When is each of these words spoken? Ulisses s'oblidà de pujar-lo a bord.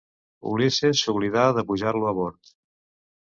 Ulisses 0.53 1.03
s'oblidà 1.07 1.43
de 1.59 1.63
pujar-lo 1.71 2.09
a 2.13 2.17
bord. 2.21 2.53